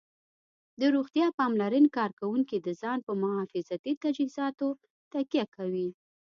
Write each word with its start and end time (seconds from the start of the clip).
د 0.79 0.81
روغتیا 0.95 1.27
پاملرنې 1.39 1.89
کارکوونکي 1.97 2.57
د 2.61 2.67
ځان 2.81 2.97
په 3.07 3.11
محافظتي 3.23 3.93
تجهیزاتو 4.03 4.67
تکیه 5.13 5.45
کوي 5.55 5.89